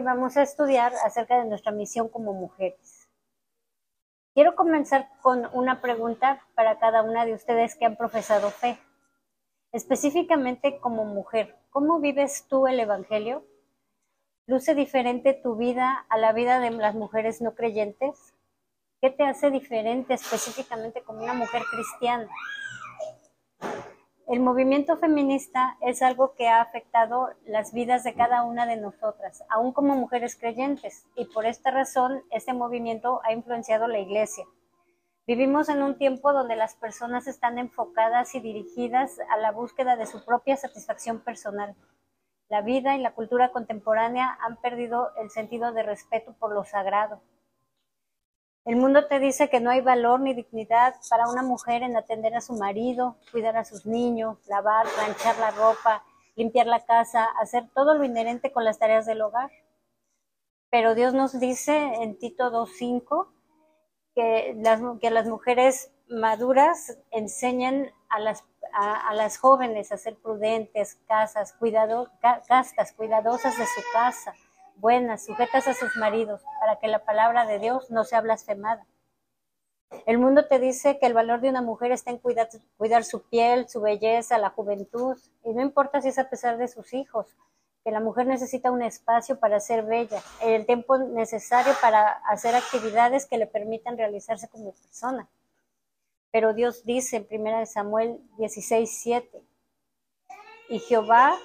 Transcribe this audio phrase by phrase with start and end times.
[0.00, 3.06] hoy vamos a estudiar acerca de nuestra misión como mujeres.
[4.32, 8.78] Quiero comenzar con una pregunta para cada una de ustedes que han profesado fe.
[9.72, 13.44] Específicamente como mujer, ¿cómo vives tú el Evangelio?
[14.46, 18.32] ¿Luce diferente tu vida a la vida de las mujeres no creyentes?
[19.02, 22.30] ¿Qué te hace diferente específicamente como una mujer cristiana?
[24.30, 29.42] El movimiento feminista es algo que ha afectado las vidas de cada una de nosotras,
[29.48, 34.44] aún como mujeres creyentes, y por esta razón este movimiento ha influenciado la iglesia.
[35.26, 40.06] Vivimos en un tiempo donde las personas están enfocadas y dirigidas a la búsqueda de
[40.06, 41.74] su propia satisfacción personal.
[42.48, 47.20] La vida y la cultura contemporánea han perdido el sentido de respeto por lo sagrado,
[48.70, 52.36] el mundo te dice que no hay valor ni dignidad para una mujer en atender
[52.36, 56.04] a su marido, cuidar a sus niños, lavar, planchar la ropa,
[56.36, 59.50] limpiar la casa, hacer todo lo inherente con las tareas del hogar.
[60.70, 63.32] Pero Dios nos dice en Tito 2.5
[64.14, 70.94] que las, que las mujeres maduras enseñan a las, a, las jóvenes a ser prudentes,
[71.08, 72.12] casas, cuidado,
[72.46, 74.32] castas, cuidadosas de su casa,
[74.80, 78.86] buenas, sujetas a sus maridos, para que la palabra de Dios no sea blasfemada.
[80.06, 83.22] El mundo te dice que el valor de una mujer está en cuidar, cuidar, su
[83.22, 87.26] piel, su belleza, la juventud, y no importa si es a pesar de sus hijos,
[87.84, 93.26] que la mujer necesita un espacio para ser bella, el tiempo necesario para hacer actividades
[93.26, 95.28] que le permitan realizarse como persona.
[96.30, 99.42] Pero Dios dice en 1 Samuel 16, 7,
[100.68, 101.36] y Jehová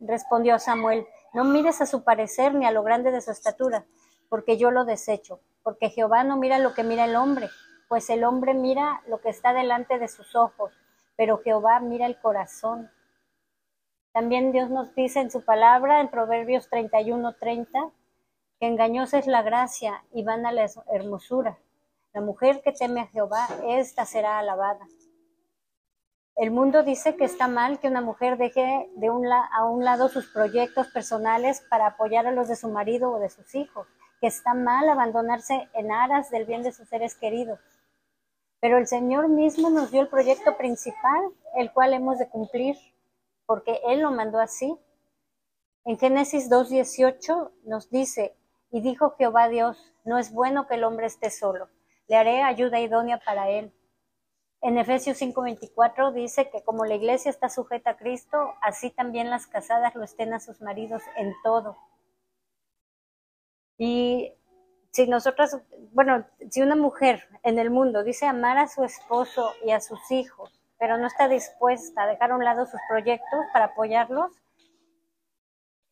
[0.00, 3.84] respondió a Samuel, no mires a su parecer ni a lo grande de su estatura,
[4.28, 7.48] porque yo lo desecho, porque Jehová no mira lo que mira el hombre,
[7.88, 10.72] pues el hombre mira lo que está delante de sus ojos,
[11.16, 12.90] pero Jehová mira el corazón.
[14.12, 17.90] También Dios nos dice en su palabra, en Proverbios 31, 30,
[18.58, 21.58] que engañosa es la gracia y vana la hermosura.
[22.12, 24.86] La mujer que teme a Jehová, ésta será alabada.
[26.40, 30.08] El mundo dice que está mal que una mujer deje de un a un lado
[30.08, 33.86] sus proyectos personales para apoyar a los de su marido o de sus hijos,
[34.22, 37.60] que está mal abandonarse en aras del bien de sus seres queridos.
[38.58, 41.20] Pero el Señor mismo nos dio el proyecto principal,
[41.56, 42.74] el cual hemos de cumplir,
[43.44, 44.78] porque Él lo mandó así.
[45.84, 48.34] En Génesis 2.18 nos dice,
[48.70, 51.68] y dijo Jehová Dios, no es bueno que el hombre esté solo,
[52.08, 53.74] le haré ayuda idónea para él.
[54.62, 59.46] En Efesios 5:24 dice que como la iglesia está sujeta a Cristo, así también las
[59.46, 61.78] casadas lo estén a sus maridos en todo.
[63.78, 64.34] Y
[64.90, 65.58] si nosotras,
[65.92, 70.10] bueno, si una mujer en el mundo dice amar a su esposo y a sus
[70.10, 74.30] hijos, pero no está dispuesta a dejar a un lado sus proyectos para apoyarlos,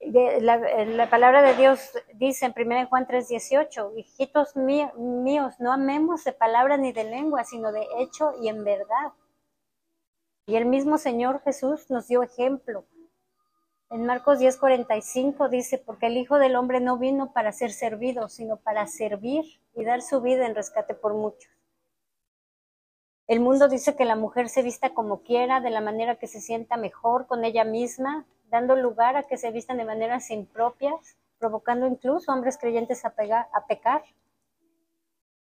[0.01, 6.77] la, palabra de Dios dice en 1 Juan 3:18, hijitos míos, no amemos de palabra
[6.77, 9.13] ni de lengua, sino de hecho y en verdad.
[10.47, 12.87] Y el mismo Señor Jesús nos dio ejemplo.
[13.91, 18.57] En Marcos 10:45 dice, porque el Hijo del Hombre no vino para ser servido, sino
[18.57, 19.45] para servir
[19.75, 21.58] y dar su vida en rescate por muchos.
[23.29, 26.41] El mundo dice que la mujer se vista como quiera, de la manera que se
[26.41, 31.87] sienta mejor con ella misma, dando lugar a que se vistan de maneras impropias, provocando
[31.87, 33.15] incluso hombres creyentes a,
[33.69, 34.03] pecar.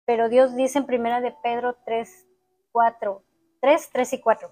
[0.03, 2.27] Pero Dios dice en primera de Pedro 3,
[2.73, 3.23] 4,
[3.61, 4.51] 3, 3 y 4,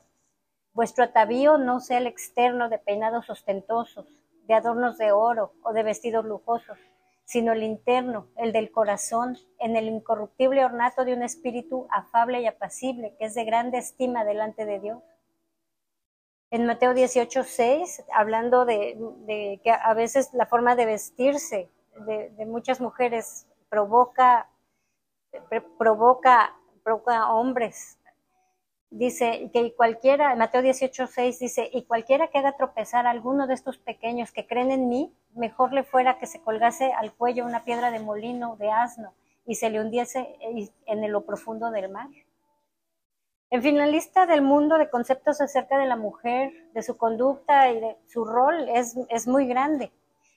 [0.71, 4.07] vuestro atavío no sea el externo de peinados ostentosos,
[4.47, 6.79] de adornos de oro o de vestidos lujosos,
[7.27, 12.47] sino el interno, el del corazón, en el incorruptible ornato de un espíritu afable y
[12.47, 15.03] apacible, que es de grande estima delante de Dios
[16.49, 21.69] en Mateo 18, 6, hablando de, que a veces la forma de vestirse
[22.05, 24.49] de, muchas mujeres provoca,
[25.77, 27.96] provoca, provoca hombres.
[28.89, 33.53] Dice que cualquiera, Mateo 18, 6 dice, y cualquiera que haga tropezar a alguno de
[33.53, 37.65] estos pequeños que creen en mí, mejor le fuera que se colgase al cuello una
[37.65, 39.13] piedra de molino, de asno,
[39.45, 40.37] y se le hundiese
[40.85, 42.09] en lo profundo del mar.
[43.49, 47.71] En fin, la lista del mundo de conceptos acerca de la mujer, de su conducta
[47.71, 49.91] y de su rol es, es muy grande.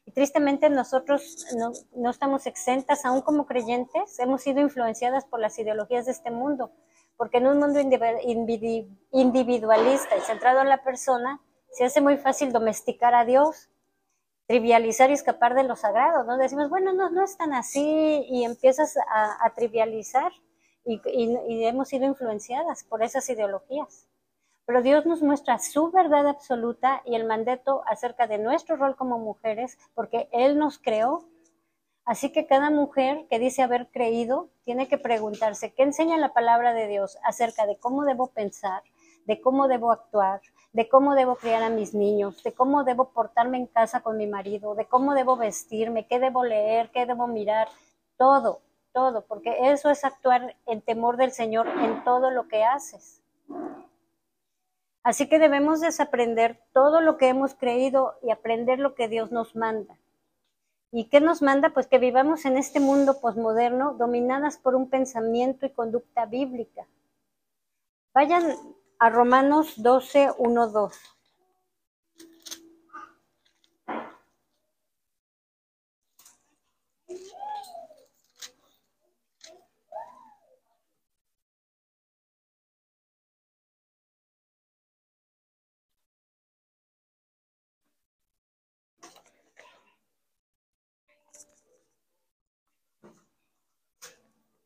[0.07, 5.59] Y tristemente nosotros no, no, estamos exentas, aún como creyentes, hemos sido influenciadas por las
[5.59, 6.71] ideologías de este mundo,
[7.21, 7.79] porque en un mundo
[9.13, 11.39] individualista y centrado en la persona,
[11.71, 13.69] se hace muy fácil domesticar a Dios,
[14.47, 16.39] trivializar y escapar de lo sagrado, ¿no?
[16.39, 20.33] Decimos, bueno, no, no es tan así y empiezas a, a trivializar
[20.87, 20.99] y,
[21.67, 24.09] hemos sido influenciadas por esas ideologías.
[24.65, 29.19] Pero Dios nos muestra su verdad absoluta y el mandato acerca de nuestro rol como
[29.19, 31.29] mujeres, porque Él nos creó
[32.11, 36.75] Así que cada mujer que dice haber creído tiene que preguntarse, ¿qué enseña la palabra
[36.75, 38.83] de Dios acerca de cómo debo pensar,
[39.27, 40.41] de cómo debo actuar,
[40.73, 44.27] de cómo debo criar a mis niños, de cómo debo portarme en casa con mi
[44.27, 47.69] marido, de cómo debo vestirme, qué debo leer, qué debo mirar,
[48.17, 48.61] todo,
[48.91, 53.23] todo, porque eso es actuar en temor del Señor en todo lo que haces.
[55.05, 59.55] Así que debemos desaprender todo lo que hemos creído y aprender lo que Dios nos
[59.55, 59.97] manda.
[60.93, 61.71] ¿Y qué nos manda?
[61.71, 66.87] Pues que vivamos en este mundo posmoderno dominadas por un pensamiento y conducta bíblica.
[68.13, 68.57] Vayan
[68.99, 71.20] a Romanos 12, 1, 2.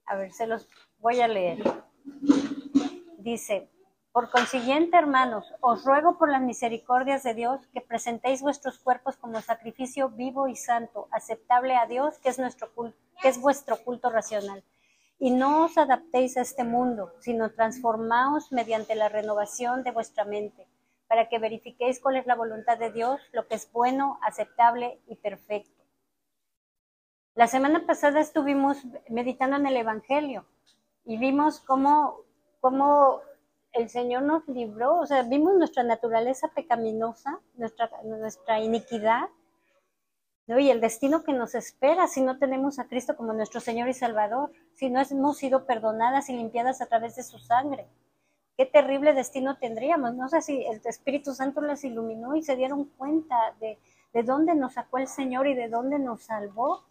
[0.07, 0.69] A ver, se los
[0.99, 1.63] voy a leer.
[3.19, 3.71] Dice,
[4.15, 9.41] por consiguiente, hermanos, os ruego por las misericordias de Dios que presentéis vuestros cuerpos como
[9.41, 12.73] sacrificio vivo y santo, aceptable a Dios, que es nuestro
[13.21, 14.63] que es vuestro culto racional.
[15.19, 20.69] Y no os adaptéis a este mundo, sino transformaos mediante la renovación de vuestra mente,
[21.09, 25.17] para que verifiquéis cuál es la voluntad de Dios, lo que es bueno, aceptable y
[25.17, 25.74] perfecto.
[27.37, 28.79] La semana pasada estuvimos
[29.09, 30.47] meditando en el Evangelio
[31.05, 32.21] y vimos cómo,
[32.61, 33.23] cómo
[33.73, 39.29] el Señor nos libró, o sea, vimos nuestra naturaleza pecaminosa, nuestra, nuestra iniquidad,
[40.47, 43.95] y el destino que nos espera si no tenemos a Cristo como nuestro Señor y
[43.95, 47.89] Salvador, si no hemos sido perdonadas y limpiadas a través de su sangre.
[48.57, 50.15] Qué terrible destino tendríamos.
[50.15, 53.79] No sé si el Espíritu Santo las iluminó y se dieron cuenta de,
[54.13, 56.85] de dónde nos sacó el Señor y de dónde nos salvó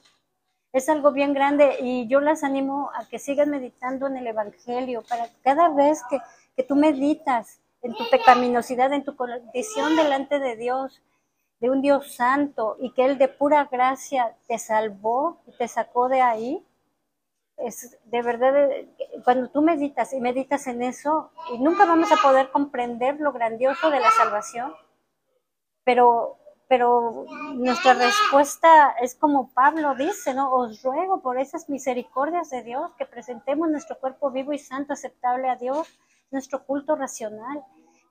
[0.74, 5.04] es algo bien grande y yo las animo a que sigan meditando en el Evangelio
[5.08, 6.20] para cada vez que,
[6.56, 11.02] que tú meditas en tu pecaminosidad, en tu condición delante de Dios,
[11.60, 16.10] de un Dios santo y que Él de pura gracia te salvó y te sacó
[16.10, 16.66] de ahí,
[17.58, 18.70] es de verdad,
[19.24, 23.92] cuando tú meditas y meditas en eso, y nunca vamos a poder comprender lo grandioso
[23.92, 24.74] de la salvación,
[25.84, 26.40] pero
[26.74, 30.52] pero nuestra respuesta es como Pablo dice, ¿no?
[30.52, 35.50] Os ruego por esas misericordias de Dios que presentemos nuestro cuerpo vivo y santo, aceptable
[35.50, 35.88] a Dios,
[36.32, 37.64] nuestro culto racional.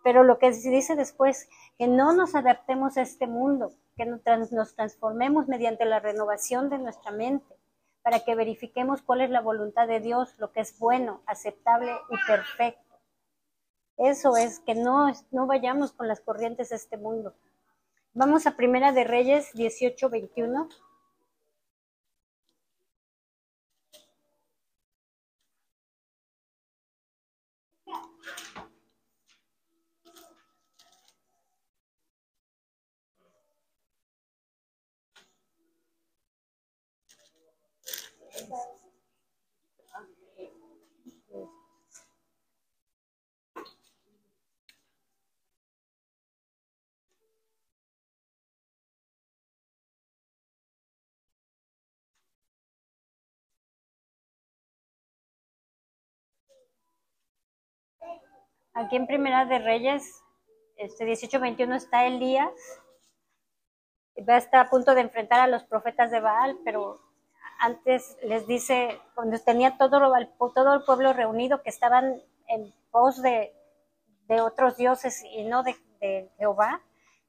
[0.04, 5.48] Pero lo que dice después, que no nos adaptemos a este mundo, que nos transformemos
[5.48, 7.56] mediante la renovación de nuestra mente,
[8.04, 12.26] para que verifiquemos cuál es la voluntad de Dios, lo que es bueno, aceptable y
[12.28, 12.96] perfecto.
[13.96, 17.34] Eso es, que no, no vayamos con las corrientes de este mundo,
[18.14, 20.68] Vamos a Primera de Reyes 18, 21.
[58.74, 60.22] Aquí en Primera de Reyes,
[60.78, 62.54] este 18-21 está Elías.
[64.26, 66.98] Va a estar a punto de enfrentar a los profetas de Baal, pero
[67.58, 70.00] antes les dice, cuando tenía todo,
[70.54, 73.52] todo el pueblo reunido que estaban en pos de,
[74.40, 76.80] otros dioses y no de, de, Jehová,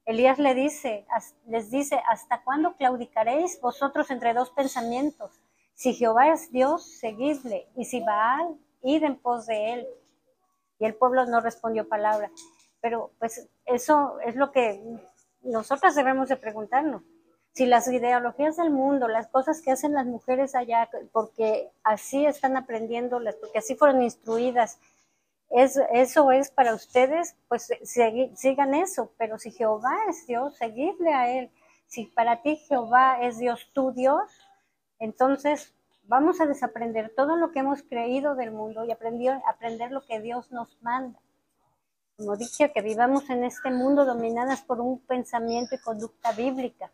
[0.06, 1.06] Elías le dice,
[1.46, 5.42] les dice, ¿hasta cuándo claudicaréis vosotros entre dos pensamientos?
[5.74, 9.88] Si Jehová es Dios, seguidle, y si Baal, id en pos de él
[10.78, 12.30] y el pueblo no respondió palabra.
[12.80, 14.82] Pero pues eso es lo que
[15.42, 17.02] nosotras debemos de preguntarnos.
[17.52, 22.56] Si las ideologías del mundo, las cosas que hacen las mujeres allá, porque así están
[22.56, 24.80] aprendiéndolas, porque así fueron instruidas,
[25.50, 29.12] es, eso es para ustedes, pues sigan eso.
[29.18, 31.50] Pero si Jehová es Dios, seguidle a Él.
[31.86, 34.30] Si para ti Jehová es Dios, tu Dios,
[34.98, 35.72] entonces
[36.06, 40.20] Vamos a desaprender todo lo que hemos creído del mundo y aprender, aprender lo que
[40.20, 41.18] Dios nos manda.
[42.16, 46.92] Como dije, que vivamos en este mundo dominadas por un pensamiento y conducta bíblica.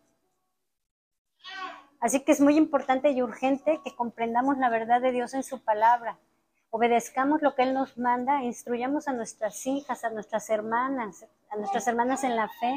[2.01, 5.63] Así que es muy importante y urgente que comprendamos la verdad de Dios en su
[5.63, 6.19] palabra,
[6.71, 11.87] obedezcamos lo que Él nos manda, instruyamos a nuestras hijas, a nuestras hermanas, a nuestras
[11.89, 12.75] hermanas en la fe,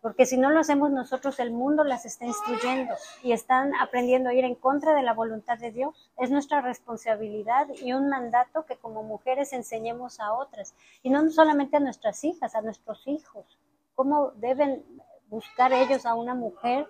[0.00, 4.34] porque si no lo hacemos nosotros, el mundo las está instruyendo y están aprendiendo a
[4.34, 6.10] ir en contra de la voluntad de Dios.
[6.16, 11.76] Es nuestra responsabilidad y un mandato que como mujeres enseñemos a otras, y no solamente
[11.76, 13.58] a nuestras hijas, a nuestros hijos,
[13.94, 14.84] cómo deben
[15.28, 16.86] buscar ellos a una mujer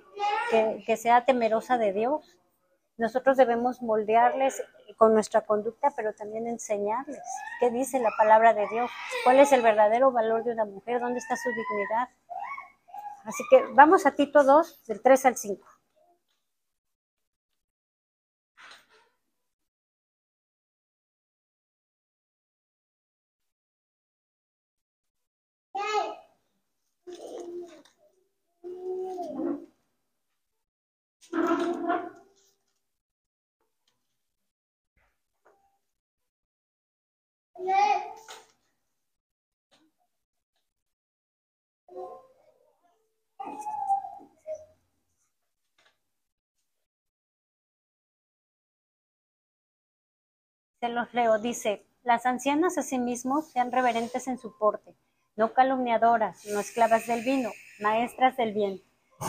[0.50, 2.38] que, que sea temerosa de Dios.
[2.96, 4.62] Nosotros debemos moldearles
[4.96, 7.22] con nuestra conducta, pero también enseñarles
[7.58, 8.90] qué dice la palabra de Dios,
[9.24, 12.08] cuál es el verdadero valor de una mujer, dónde está su dignidad.
[13.24, 15.66] Así que vamos a Tito 2, del 3 al 5.
[50.80, 54.96] Se los leo, dice, las ancianas asimismo sean reverentes en su porte,
[55.36, 58.80] no calumniadoras, no esclavas del vino, maestras del bien,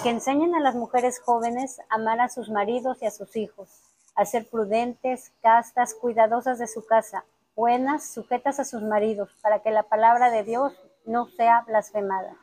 [0.01, 3.69] que enseñen a las mujeres jóvenes a amar a sus maridos y a sus hijos,
[4.15, 9.71] a ser prudentes, castas, cuidadosas de su casa, buenas, sujetas a sus maridos, para que
[9.71, 10.73] la palabra de Dios
[11.05, 12.37] no sea blasfemada.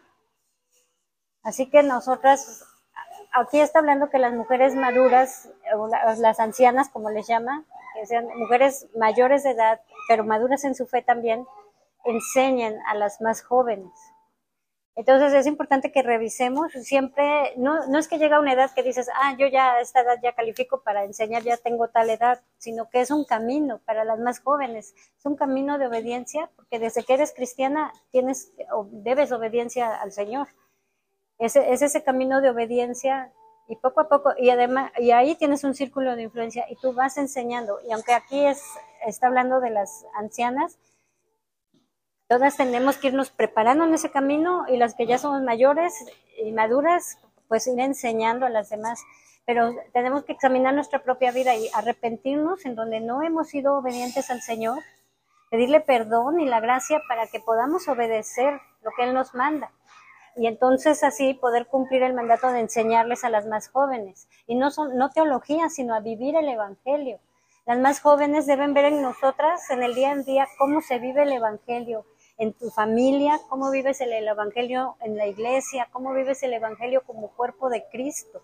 [1.42, 2.62] Así que nosotras,
[3.32, 5.48] aquí está hablando que las mujeres maduras,
[6.18, 7.64] las ancianas, como les llama,
[8.06, 11.46] sean mujeres mayores de edad, pero maduras en su fe también,
[12.04, 13.92] enseñen a las más jóvenes.
[14.98, 19.08] Entonces es importante que revisemos siempre, no, no es que llega una edad que dices,
[19.14, 22.90] ah, yo ya a esta edad ya califico para enseñar, ya tengo tal edad, sino
[22.90, 27.04] que es un camino para las más jóvenes, es un camino de obediencia, porque desde
[27.04, 28.52] que eres cristiana tienes,
[28.90, 30.48] debes obediencia al Señor.
[31.38, 33.32] Es, es ese camino de obediencia
[33.68, 36.94] y poco a poco, y además, y ahí tienes un círculo de influencia y tú
[36.94, 38.62] vas enseñando, y aunque aquí es,
[39.06, 40.78] está hablando de las ancianas,
[42.28, 45.94] todas tenemos que irnos preparando en ese camino y las que ya somos mayores
[46.42, 49.02] y maduras, pues ir enseñando a las demás.
[49.46, 54.30] Pero tenemos que examinar nuestra propia vida y arrepentirnos en donde no hemos sido obedientes
[54.30, 54.78] al Señor,
[55.50, 59.72] pedirle perdón y la gracia para que podamos obedecer lo que Él nos manda.
[60.38, 64.28] Y entonces así poder cumplir el mandato de enseñarles a las más jóvenes.
[64.46, 67.18] Y no, son, no teología, sino a vivir el Evangelio.
[67.66, 71.24] Las más jóvenes deben ver en nosotras, en el día en día, cómo se vive
[71.24, 72.06] el Evangelio,
[72.38, 77.28] en tu familia, cómo vives el, Evangelio en la iglesia, cómo vives el Evangelio como
[77.28, 78.42] cuerpo de Cristo.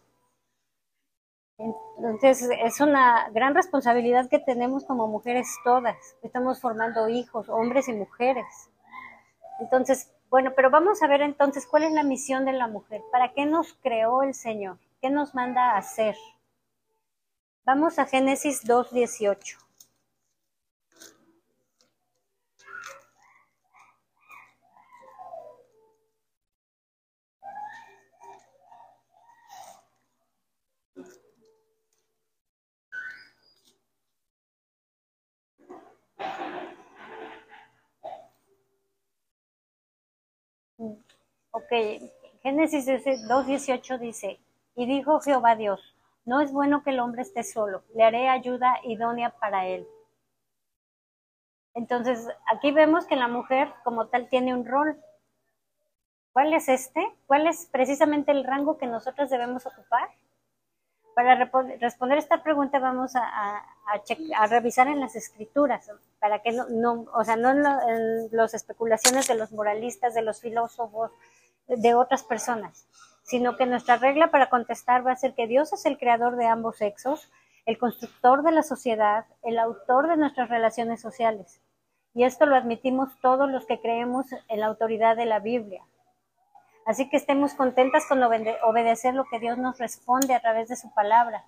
[1.57, 5.97] Entonces, es una gran responsabilidad que tenemos como mujeres todas.
[6.23, 8.69] Estamos formando hijos, hombres y mujeres.
[9.61, 13.00] Entonces, bueno, pero vamos a ver entonces cuál es la misión de la mujer.
[13.12, 14.79] ¿Para qué nos creó el Señor?
[15.00, 16.17] ¿Qué nos manda a hacer?
[17.64, 19.63] Vamos a Génesis 2.18.
[41.56, 41.70] Ok,
[42.42, 44.40] Génesis 2.18 dice,
[44.75, 45.94] y dijo Jehová Dios,
[46.25, 49.87] no es bueno que el hombre esté solo, le haré ayuda idónea para él.
[51.75, 55.00] Entonces, aquí vemos que la mujer como tal tiene un rol.
[56.32, 57.06] ¿Cuál es este?
[57.28, 60.08] ¿Cuál es precisamente el rango que nosotros debemos ocupar?
[61.14, 61.37] Para
[61.80, 67.23] responder esta pregunta vamos a, a, revisar en las escrituras, para que no, no o
[67.23, 71.12] sea, no en, las especulaciones de los moralistas, de los filósofos,
[71.66, 72.88] de otras personas,
[73.23, 76.47] sino que nuestra regla para contestar va a ser que Dios es el creador de
[76.47, 77.30] ambos sexos,
[77.66, 81.61] el constructor de la sociedad, el autor de nuestras relaciones sociales.
[82.14, 85.83] Y esto lo admitimos todos los que creemos en la autoridad de la Biblia.
[86.87, 90.92] Así que estemos contentas con obedecer lo que Dios nos responde a través de su
[90.92, 91.44] palabra.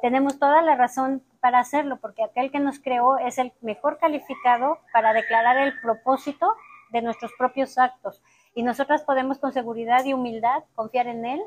[0.00, 4.78] Tenemos toda la razón para hacerlo, porque aquel que nos creó es el mejor calificado
[4.92, 6.54] para declarar el propósito
[6.90, 8.22] de nuestros propios actos.
[8.54, 11.40] Y nosotras podemos con seguridad y humildad confiar en Él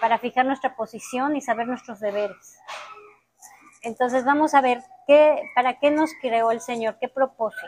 [0.00, 2.58] para fijar nuestra posición y saber nuestros deberes.
[3.82, 7.66] Entonces vamos a ver qué, para qué nos creó el Señor, qué propósito.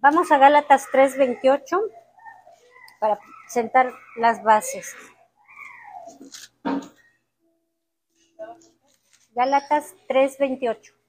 [0.00, 1.80] Vamos a Gálatas 3:28
[3.00, 3.18] para
[3.48, 4.94] sentar las bases.
[9.32, 10.99] Gálatas 3:28.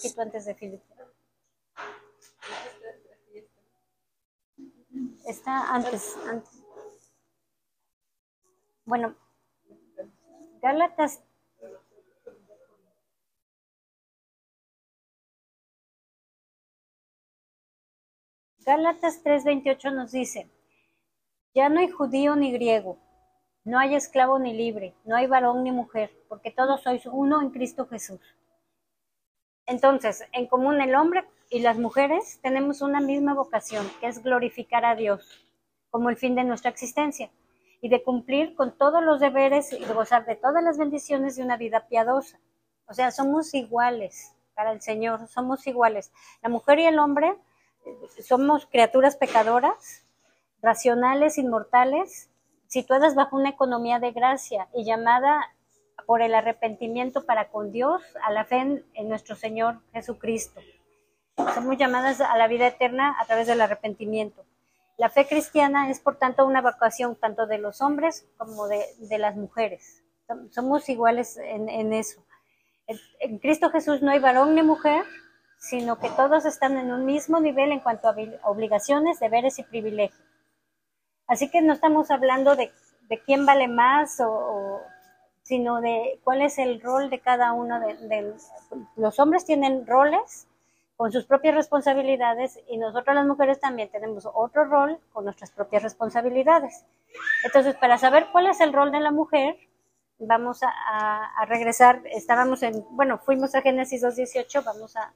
[0.00, 1.06] Poquito antes de Filipenses.
[5.26, 6.62] Está antes, antes.
[8.84, 9.14] Bueno,
[10.62, 11.20] Gálatas
[18.64, 20.48] Gálatas 3:28 nos dice,
[21.54, 22.98] ya no hay judío ni griego,
[23.64, 27.50] no hay esclavo ni libre, no hay varón ni mujer, porque todos sois uno en
[27.50, 28.20] Cristo Jesús.
[29.70, 34.84] Entonces, en común el hombre y las mujeres tenemos una misma vocación, que es glorificar
[34.84, 35.46] a Dios
[35.90, 37.30] como el fin de nuestra existencia
[37.80, 41.44] y de cumplir con todos los deberes y de gozar de todas las bendiciones de
[41.44, 42.40] una vida piadosa.
[42.86, 46.10] O sea, somos iguales para el Señor, somos iguales.
[46.42, 47.36] La mujer y el hombre
[48.26, 50.02] somos criaturas pecadoras,
[50.60, 52.28] racionales, inmortales,
[52.66, 55.54] situadas bajo una economía de gracia y llamada
[56.06, 60.60] por el arrepentimiento para con Dios a la fe en, nuestro Señor Jesucristo.
[61.54, 64.44] Somos llamadas a la vida eterna a través del arrepentimiento.
[64.98, 68.84] La fe cristiana es, por tanto, una vocación tanto de los hombres como de,
[69.18, 70.04] las mujeres.
[70.50, 72.22] Somos iguales en, eso.
[72.86, 75.04] en Cristo Jesús no hay varón ni mujer,
[75.60, 80.20] sino que todos están en un mismo nivel en cuanto a obligaciones, deberes y privilegios.
[81.26, 82.72] Así que no estamos hablando de,
[83.24, 84.80] quién vale más, o,
[85.50, 88.32] sino de cuál es el rol de cada uno de,
[88.94, 90.46] los hombres tienen roles
[90.96, 95.82] con sus propias responsabilidades y nosotros las mujeres también tenemos otro rol con nuestras propias
[95.82, 96.84] responsabilidades.
[97.42, 99.56] Entonces, para saber cuál es el rol de la mujer,
[100.20, 105.12] vamos a, a regresar, estábamos en, bueno, fuimos a Génesis 2.18, vamos a,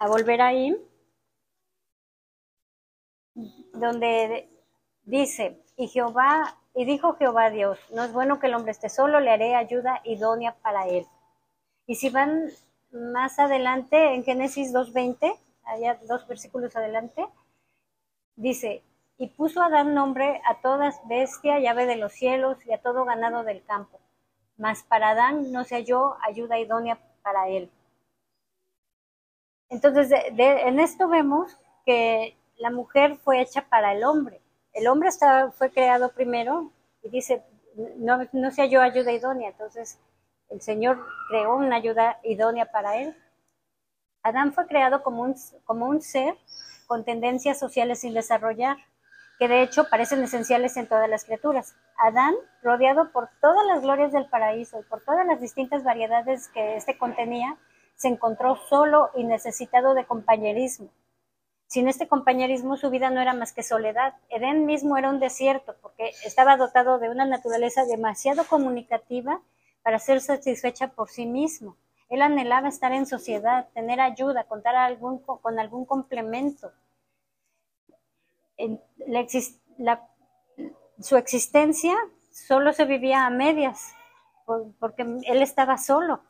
[0.00, 0.76] a volver ahí,
[3.72, 4.48] donde
[5.04, 9.20] dice, y Jehová, y dijo Jehová Dios, no es bueno que el hombre esté solo,
[9.20, 11.06] le haré ayuda idónea para él.
[11.86, 12.50] Y si van
[12.90, 17.26] más adelante, en Génesis 2.20, allá dos versículos adelante,
[18.36, 18.82] dice,
[19.18, 22.82] y puso a dar nombre a toda bestia y ave de los cielos y a
[22.82, 24.00] todo ganado del campo.
[24.56, 27.70] Mas para Adán no se halló ayuda idónea para él.
[29.68, 34.40] Entonces, en esto vemos que la mujer fue hecha para el hombre.
[34.74, 35.10] El hombre
[35.56, 37.44] fue creado primero y dice,
[37.96, 39.50] no, no se halló ayuda idónea.
[39.50, 39.98] Entonces,
[40.50, 43.16] el Señor creó una ayuda idónea para él.
[44.22, 45.34] Adán fue creado como un,
[45.64, 46.36] como un ser
[46.86, 48.76] con tendencias sociales sin desarrollar,
[49.38, 51.76] que de hecho parecen esenciales en todas las criaturas.
[51.96, 56.76] Adán, rodeado por todas las glorias del paraíso y por todas las distintas variedades que
[56.76, 57.56] éste contenía,
[57.96, 60.88] se encontró solo y necesitado de compañerismo.
[61.66, 64.14] Sin este compañerismo su vida no era más que soledad.
[64.28, 69.40] Edén mismo era un desierto porque estaba dotado de una naturaleza demasiado comunicativa
[69.82, 71.76] para ser satisfecha por sí mismo.
[72.08, 76.72] Él anhelaba estar en sociedad, tener ayuda, contar algún, con algún complemento.
[81.00, 81.96] su existencia
[82.30, 83.94] solo se vivía a medias
[84.78, 86.20] porque él estaba solo.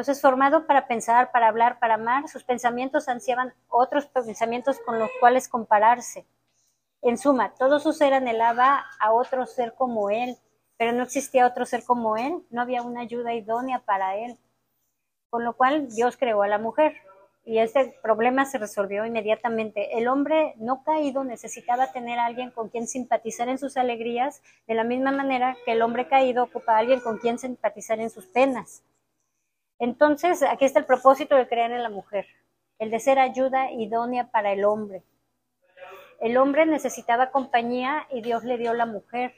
[0.00, 5.10] Entonces, formado para pensar, para hablar, para amar, sus pensamientos ansiaban otros pensamientos con los
[5.20, 6.24] cuales compararse.
[7.02, 10.38] En suma, todo su ser anhelaba a otro ser como él,
[10.78, 14.38] pero no existía otro ser como él, no había una ayuda idónea para él.
[15.28, 16.94] Con lo cual Dios creó a la mujer
[17.44, 19.98] y este problema se resolvió inmediatamente.
[19.98, 24.76] El hombre no caído necesitaba tener a alguien con quien simpatizar en sus alegrías, de
[24.76, 28.24] la misma manera que el hombre caído ocupa a alguien con quien simpatizar en sus
[28.24, 28.82] penas.
[29.80, 32.26] Entonces, aquí está el propósito de crear en la mujer,
[32.78, 35.02] el de ser ayuda idónea para el hombre.
[36.20, 39.32] El hombre necesitaba compañía y Dios le dio la mujer.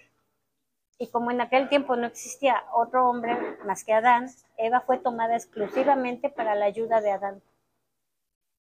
[0.99, 5.37] Y como en aquel tiempo no existía otro hombre más que Adán, Eva fue tomada
[5.37, 7.41] exclusivamente para la ayuda de Adán.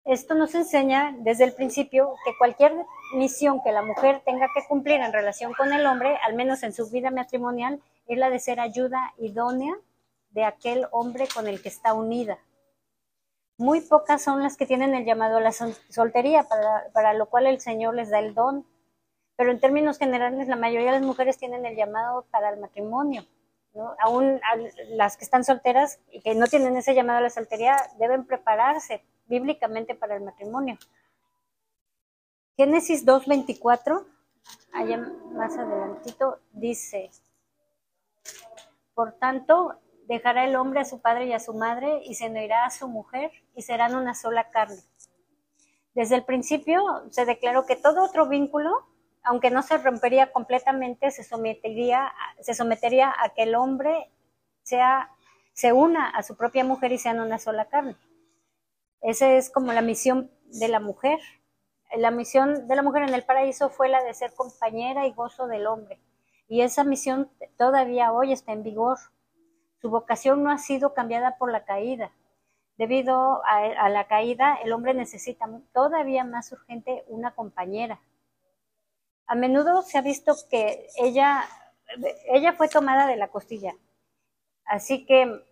[0.04, 2.72] Esto nos enseña desde el principio que cualquier
[3.16, 6.72] misión que la mujer tenga que cumplir en relación con el hombre, al menos en
[6.72, 9.74] su vida matrimonial, es la de ser ayuda idónea
[10.34, 12.38] de aquel hombre con el que está unida.
[13.56, 16.46] Muy pocas son las que tienen el llamado a la soltería,
[16.92, 18.66] para, lo cual el Señor les da el don.
[19.36, 23.24] Pero en términos generales, la mayoría de las mujeres tienen el llamado para el matrimonio.
[24.00, 24.40] Aún
[24.90, 29.04] las que están solteras y que no tienen ese llamado a la soltería deben prepararse
[29.26, 30.76] bíblicamente para el matrimonio.
[32.56, 34.04] Génesis 2.24,
[34.72, 34.98] allá
[35.32, 37.10] más adelantito, dice,
[38.94, 42.66] por tanto, Dejará el hombre a su padre y a su madre y se unirá
[42.66, 44.82] a su mujer y serán una sola carne.
[45.94, 48.70] Desde el principio se declaró que todo otro vínculo,
[49.22, 54.10] aunque no se rompería completamente, se sometería, se sometería a que el hombre
[54.62, 55.10] sea,
[55.52, 57.96] se una a su propia mujer y sean una sola carne.
[59.00, 61.20] Esa es como la misión de la mujer.
[61.96, 65.46] La misión de la mujer en el paraíso fue la de ser compañera y gozo
[65.46, 66.00] del hombre.
[66.48, 68.98] Y esa misión todavía hoy está en vigor.
[69.84, 72.10] Su vocación no ha sido cambiada por la caída.
[72.78, 78.00] Debido a, la caída, el hombre necesita todavía más urgente una compañera.
[79.26, 81.44] A menudo se ha visto que ella,
[82.32, 83.74] ella fue tomada de la costilla.
[84.64, 85.44] Así que,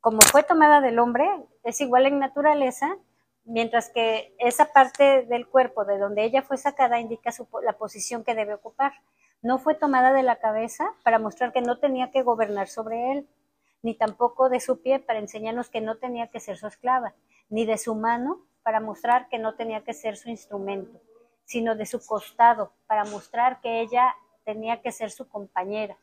[0.00, 1.28] como fue tomada del hombre,
[1.64, 2.96] es igual en naturaleza,
[3.42, 7.32] mientras que esa parte del cuerpo de donde ella fue sacada indica
[7.64, 8.92] la posición que debe ocupar.
[9.42, 13.28] No fue tomada de la cabeza para mostrar que no tenía que gobernar sobre él,
[13.82, 17.14] ni tampoco de su pie para enseñarnos que no tenía que ser su esclava,
[17.48, 21.00] ni de su mano para mostrar que no tenía que ser su instrumento,
[21.44, 25.96] sino de su costado para mostrar que ella tenía que ser su compañera.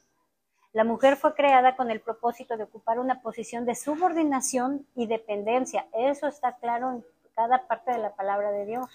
[0.74, 5.88] La mujer fue creada con el propósito de ocupar una posición de subordinación y dependencia.
[5.94, 8.88] Eso está claro en cada parte de la palabra de Dios.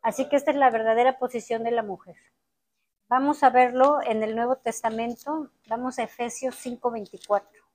[0.00, 2.16] Así que esta es la verdadera posición de la mujer.
[3.10, 5.48] Vamos a verlo en el Nuevo Testamento.
[5.66, 7.67] Vamos a Efesios 5:24.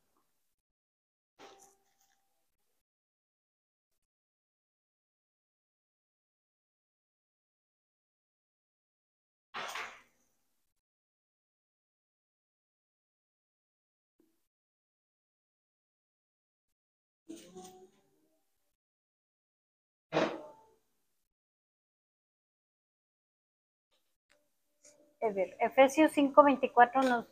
[25.60, 27.26] Efesios 5:24 nos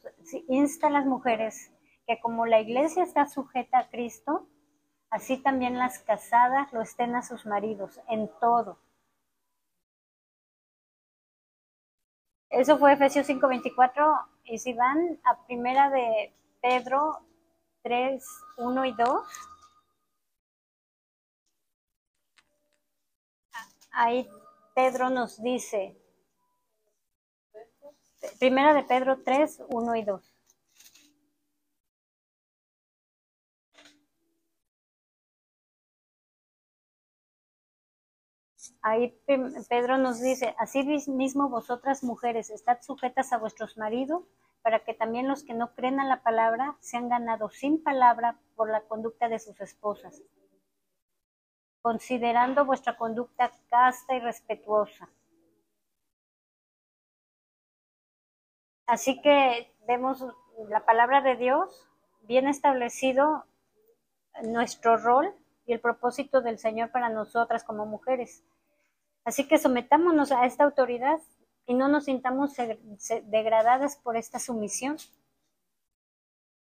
[0.48, 1.72] insta a las mujeres
[2.08, 4.48] que como la iglesia está sujeta a Cristo,
[5.10, 8.80] así también las casadas lo estén a sus maridos en todo.
[12.50, 17.20] Eso fue Efesios 5:24 y si van a primera de Pedro
[17.84, 18.24] 3,
[18.58, 19.28] 1 y 2,
[23.92, 24.30] ahí
[24.76, 26.01] Pedro nos dice,
[28.40, 30.36] Primera de Pedro 3, 1 y 2.
[38.84, 39.16] Ahí
[39.70, 44.24] Pedro nos dice, así mismo vosotras mujeres, estad sujetas a vuestros maridos,
[44.62, 48.70] para que también los que no creen a la palabra sean ganados sin palabra por
[48.70, 50.22] la conducta de sus esposas,
[51.82, 55.10] considerando vuestra conducta casta y respetuosa
[58.92, 60.22] Así que vemos
[60.68, 61.88] la palabra de Dios
[62.24, 63.46] bien establecido
[64.44, 65.34] nuestro rol
[65.66, 68.44] y el propósito del Señor para nosotras como mujeres.
[69.24, 71.22] Así que sometámonos a esta autoridad
[71.66, 72.58] y no nos sintamos
[73.28, 74.98] degradadas por esta sumisión,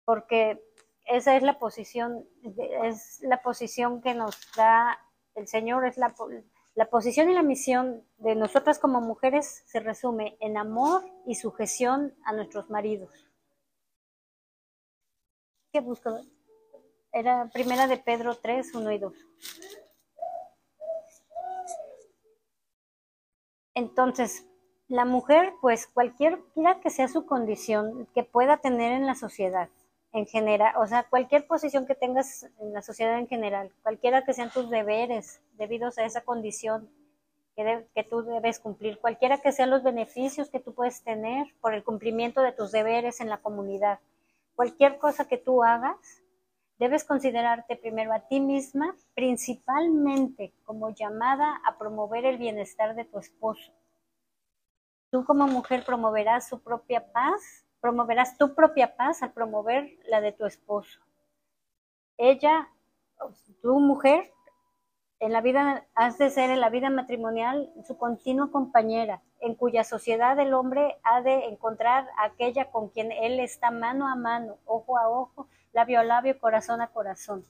[0.04, 0.60] porque
[1.06, 2.28] esa es la posición,
[2.82, 4.98] es la posición que nos da
[5.36, 6.16] el Señor, es la,
[6.78, 12.14] la posición y la misión de nosotras como mujeres se resume en amor y sujeción
[12.24, 13.10] a nuestros maridos.
[15.72, 16.20] ¿Qué busco?
[17.10, 19.12] Era primera de Pedro 3, 1 y 2.
[23.74, 24.46] Entonces,
[24.86, 26.38] la mujer, pues cualquiera
[26.80, 29.68] que sea su condición que pueda tener en la sociedad,
[30.12, 34.32] en general, o sea, cualquier posición que tengas en la sociedad en general, cualquiera que
[34.32, 36.88] sean tus deberes debidos a esa condición
[37.54, 41.74] que, que, tú debes cumplir, cualquiera que sean los beneficios que tú puedes tener por
[41.74, 43.98] el cumplimiento de tus deberes en la comunidad,
[44.54, 46.22] cualquier cosa que tú hagas,
[46.78, 53.18] debes considerarte primero a ti misma, principalmente como llamada a promover el bienestar de tu
[53.18, 53.72] esposo.
[55.10, 60.32] Tú como mujer promoverás su propia paz Promoverás tu propia paz al promover la de
[60.32, 61.00] tu esposo.
[62.16, 62.68] Ella,
[63.62, 64.32] tu mujer,
[65.20, 69.84] en la vida, has de ser en la vida matrimonial su continua compañera, en cuya
[69.84, 74.98] sociedad el hombre ha de encontrar aquella con quien él está mano a mano, ojo
[74.98, 77.44] a ojo, labio a labio, corazón a corazón.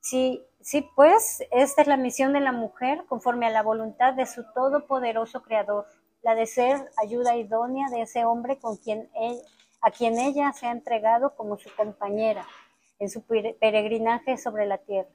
[0.00, 4.26] Sí, sí, pues esta es la misión de la mujer conforme a la voluntad de
[4.26, 5.86] su todopoderoso Creador
[6.22, 9.10] la de ser ayuda idónea de ese hombre con quien
[9.80, 12.46] a quien ella se ha entregado como su compañera
[13.00, 15.10] en su peregrinaje sobre la tierra.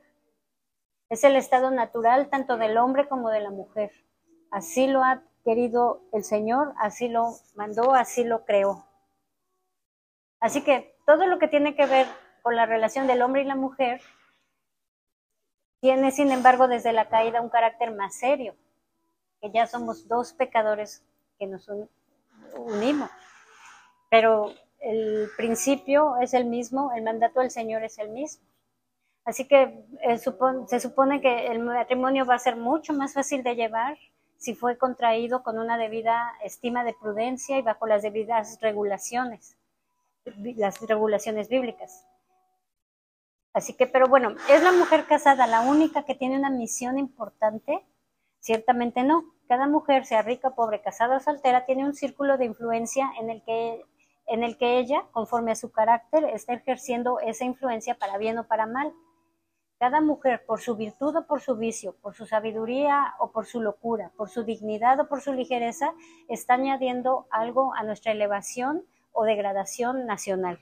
[1.09, 3.91] Es el estado natural tanto del hombre como de la mujer.
[4.51, 8.85] Así lo ha querido el Señor, así lo mandó, así lo creó.
[10.41, 12.07] Así que todo lo que tiene que ver
[12.43, 14.01] con la relación del hombre y la mujer
[15.79, 18.55] tiene, sin embargo, desde la caída un carácter más serio
[19.41, 21.04] que ya somos dos pecadores
[21.38, 21.69] que nos
[22.56, 23.10] unimos.
[24.10, 28.45] Pero el principio es el mismo, el mandato del Señor es el mismo.
[29.26, 33.56] Así que eh, se supone que el matrimonio va a ser mucho más fácil de
[33.56, 33.97] llevar
[34.38, 39.58] si fue contraído con una debida estima de prudencia y bajo las debidas regulaciones,
[40.56, 42.06] las regulaciones bíblicas.
[43.54, 47.84] Así que, pero bueno, ¿es la mujer casada la única que tiene una misión importante?
[48.47, 49.25] Ciertamente no.
[49.49, 53.43] Cada mujer, sea rica, pobre, casada o soltera, tiene un círculo de influencia en el
[53.43, 53.83] que
[54.25, 58.47] en el que ella, conforme a su carácter, está ejerciendo esa influencia para bien o
[58.47, 58.93] para mal.
[59.79, 63.60] Cada mujer, por su virtud o por su vicio, por su sabiduría o por su
[63.60, 65.93] locura, por su dignidad o por su ligereza,
[66.29, 70.57] está añadiendo algo a nuestra elevación o degradación nacional.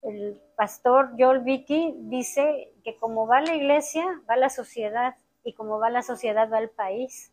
[0.00, 5.78] El pastor Joel Vicky dice que como va la iglesia, va la sociedad, y como
[5.78, 7.32] va la sociedad, va el país.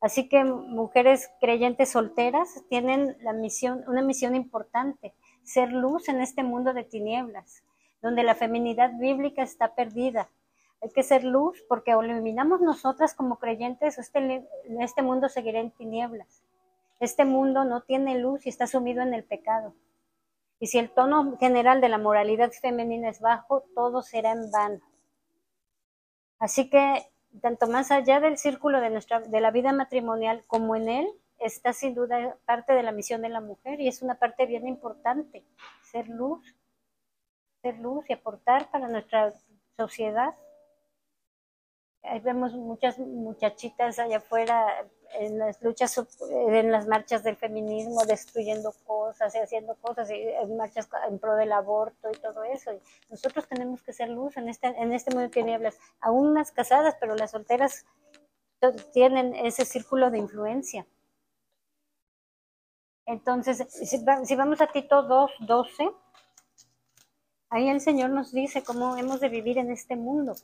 [0.00, 6.42] Así que mujeres creyentes solteras tienen la misión, una misión importante, ser luz en este
[6.42, 7.62] mundo de tinieblas
[8.04, 10.28] donde la feminidad bíblica está perdida.
[10.82, 14.46] Hay que ser luz porque o eliminamos nosotras como creyentes, este,
[14.78, 16.42] este mundo seguirá en tinieblas.
[17.00, 19.74] Este mundo no tiene luz y está sumido en el pecado.
[20.60, 24.80] Y si el tono general de la moralidad femenina es bajo, todo será en vano.
[26.38, 30.88] Así que, tanto más allá del círculo de, nuestra, de la vida matrimonial como en
[30.88, 34.46] él, está sin duda parte de la misión de la mujer y es una parte
[34.46, 35.44] bien importante,
[35.82, 36.54] ser luz
[37.72, 39.32] luz y aportar para nuestra
[39.76, 40.34] sociedad.
[42.02, 44.66] Ahí vemos muchas muchachitas allá afuera
[45.18, 46.00] en las luchas,
[46.30, 51.36] en las marchas del feminismo, destruyendo cosas y haciendo cosas, y en marchas en pro
[51.36, 52.72] del aborto y todo eso.
[53.10, 56.96] nosotros tenemos que ser luz en este, en este mundo de tinieblas, aún las casadas,
[57.00, 57.84] pero las solteras
[58.92, 60.86] tienen ese círculo de influencia.
[63.06, 65.90] Entonces, si vamos a Tito 2, 12,
[67.54, 70.34] Ahí el Señor nos dice cómo hemos de vivir en este mundo.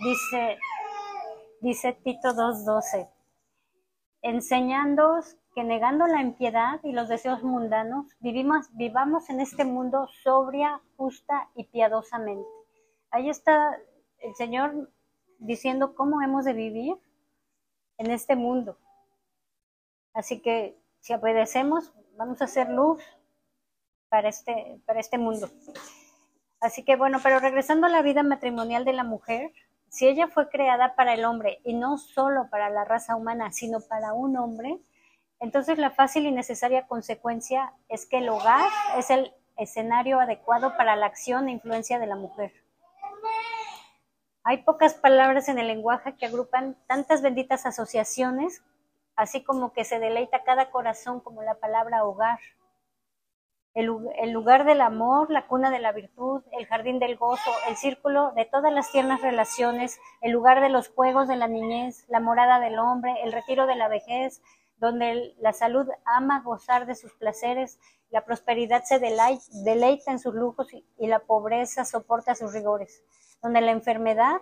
[0.00, 0.58] Dice,
[1.60, 3.08] dice Tito 2.12,
[4.22, 10.80] enseñándoos que negando la impiedad y los deseos mundanos, vivimos, vivamos en este mundo sobria,
[10.96, 12.48] justa y piadosamente.
[13.10, 13.76] Ahí está
[14.18, 14.90] el Señor
[15.38, 16.96] diciendo cómo hemos de vivir
[17.96, 18.78] en este mundo.
[20.14, 23.02] Así que si obedecemos, vamos a hacer luz
[24.08, 25.48] para este, para este mundo.
[26.60, 29.52] Así que bueno, pero regresando a la vida matrimonial de la mujer,
[29.88, 33.80] si ella fue creada para el hombre y no solo para la raza humana, sino
[33.80, 34.78] para un hombre,
[35.40, 40.96] entonces la fácil y necesaria consecuencia es que el hogar es el escenario adecuado para
[40.96, 42.52] la acción e influencia de la mujer.
[44.44, 48.62] Hay pocas palabras en el lenguaje que agrupan tantas benditas asociaciones,
[49.14, 52.38] así como que se deleita cada corazón como la palabra hogar.
[53.78, 58.32] El, lugar del amor, la cuna de la virtud, el jardín del gozo, el círculo
[58.32, 62.58] de todas las tiernas relaciones, el lugar de los juegos de la niñez, la morada
[62.58, 64.42] del hombre, el retiro de la vejez,
[64.78, 67.78] donde la salud ama gozar de sus placeres,
[68.10, 73.04] la prosperidad se deleita en sus lujos y la pobreza soporta sus rigores,
[73.42, 74.40] donde la enfermedad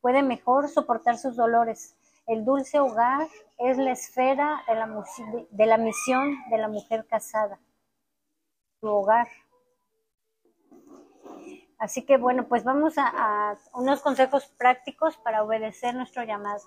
[0.00, 1.94] puede mejor soportar sus dolores.
[2.26, 5.04] El dulce hogar es la esfera de la,
[5.50, 7.60] de la misión de la mujer casada,
[8.80, 9.28] su hogar.
[11.78, 16.60] Así que bueno, pues vamos a unos consejos prácticos para obedecer nuestro llamado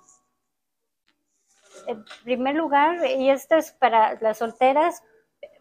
[1.88, 5.04] en primer lugar, y esto es para las solteras,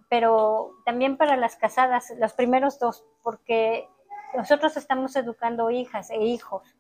[0.09, 3.89] pero también para las casadas, los primeros dos, porque
[4.35, 6.77] nosotros estamos educando hijas e hijos.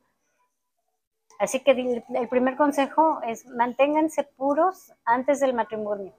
[1.38, 6.14] Así que el primer consejo es manténganse puros antes del matrimonio.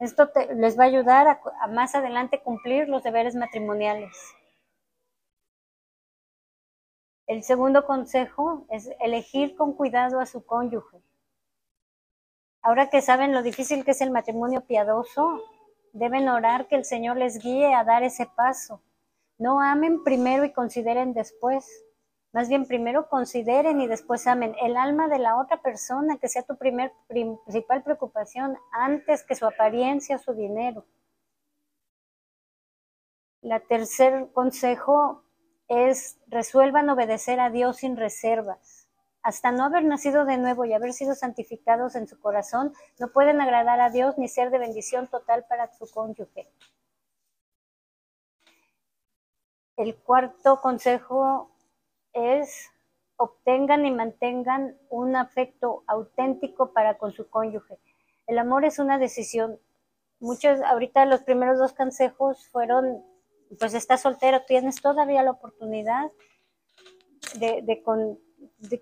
[0.00, 4.16] Esto les va a ayudar a más adelante cumplir los deberes matrimoniales.
[7.26, 11.02] El segundo consejo es elegir con cuidado a su cónyuge.
[12.62, 15.42] Ahora que saben lo difícil que es el matrimonio piadoso,
[15.92, 18.82] deben orar que el Señor les guíe a dar ese paso.
[19.38, 21.66] No amen primero y consideren después.
[22.32, 24.54] Más bien primero consideren y después amen.
[24.62, 29.46] El alma de la otra persona que sea tu primer, principal preocupación antes que su
[29.46, 30.86] apariencia o su dinero.
[33.42, 35.24] La tercer consejo
[35.66, 38.88] es resuelvan obedecer a Dios sin reservas.
[39.22, 43.40] hasta no haber nacido de nuevo y haber sido santificados en su corazón, no pueden
[43.40, 46.48] agradar a Dios ni ser de bendición total para su cónyuge.
[49.76, 51.50] El cuarto consejo
[52.12, 52.70] es
[53.16, 57.78] obtengan y mantengan un afecto auténtico para con su cónyuge.
[58.26, 59.58] El amor es una decisión.
[60.20, 63.04] Muchos, ahorita los primeros dos consejos fueron,
[63.58, 66.10] pues estás soltero, tienes todavía la oportunidad
[67.38, 68.18] de, de, con,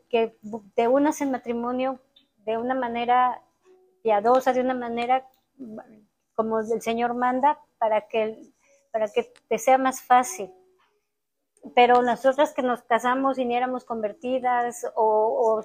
[0.09, 0.37] que
[0.75, 2.01] te unas en matrimonio
[2.45, 3.43] de una manera
[4.03, 5.27] piadosa, de una manera
[6.35, 8.53] como el Señor manda, para que,
[8.93, 10.53] para que te sea más fácil.
[11.75, 15.62] Pero nosotras que nos casamos y ni éramos convertidas, o,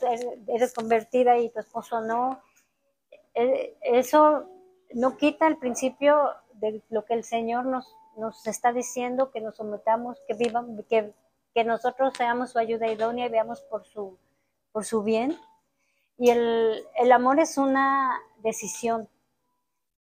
[0.47, 2.41] eres convertida y tu esposo no,
[3.35, 4.49] eh, eso
[4.93, 9.55] no quita el principio de lo que el Señor nos, nos está diciendo, que nos
[9.55, 11.13] sometamos, que vivan, que
[11.53, 14.17] que nosotros seamos su ayuda idónea y veamos por su,
[14.71, 15.37] por su bien.
[16.17, 19.07] Y el, el amor es una decisión.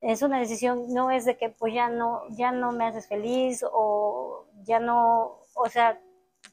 [0.02, 3.64] Es una decisión, no es de que pues ya no, ya no me haces feliz
[3.72, 6.00] o ya no, o sea,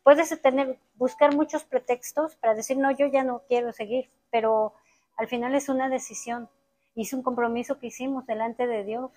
[0.02, 4.74] puedes tener, buscar muchos pretextos para decir, no, yo ya no quiero seguir, pero
[5.16, 6.48] al final es una decisión
[6.94, 9.10] y es un compromiso que hicimos delante de Dios.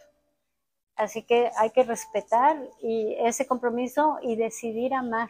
[0.96, 5.30] Así que hay que respetar y ese compromiso y decidir amar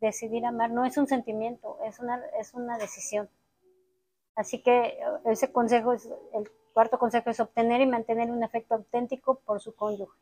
[0.00, 3.28] decidir amar no es un sentimiento, es una, es una decisión.
[4.34, 9.40] Así que ese consejo es, el cuarto consejo es obtener y mantener un afecto auténtico
[9.40, 10.18] por su cónyuge.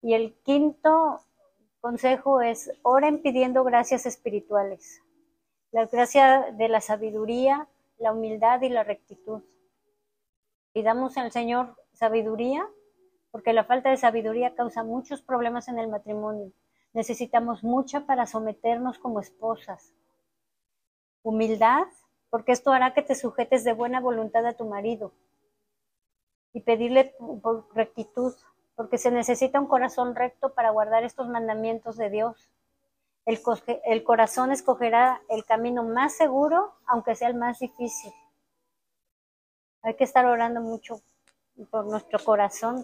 [0.00, 1.20] Y el quinto
[1.84, 5.02] consejo es oren pidiendo gracias espirituales.
[5.70, 7.68] La gracia de la sabiduría,
[7.98, 9.42] la humildad y la rectitud.
[10.72, 12.66] Pidamos al Señor sabiduría,
[13.30, 16.52] porque la falta de sabiduría causa muchos problemas en el matrimonio
[16.94, 19.92] Necesitamos mucha para someternos como esposas.
[21.22, 21.84] Humildad,
[22.30, 25.12] porque esto hará que te sujetes de buena voluntad a tu marido.
[26.54, 28.32] Y pedirle por rectitud,
[28.74, 32.50] porque se necesita un corazón recto para guardar estos mandamientos de Dios.
[33.24, 33.40] El,
[33.84, 38.12] el, corazón escogerá el camino más seguro, aunque sea el más difícil.
[39.82, 41.00] Hay que estar orando mucho
[41.70, 42.82] por nuestro corazón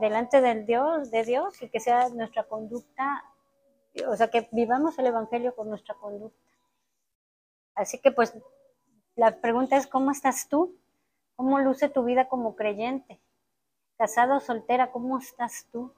[0.00, 3.24] delante del Dios, de Dios, y que sea nuestra conducta
[4.08, 6.38] o sea, que vivamos el Evangelio con nuestra conducta.
[7.74, 8.34] Así que pues
[9.16, 10.76] la pregunta es, ¿cómo estás tú?
[11.36, 13.20] ¿Cómo luce tu vida como creyente?
[13.96, 15.92] Casado o soltera, ¿cómo estás tú?